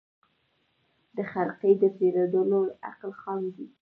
[1.15, 3.65] د خرقې د پېرودلو عقل خام دی